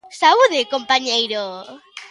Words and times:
Saúde, 0.21 0.69
compañeiro. 0.73 1.41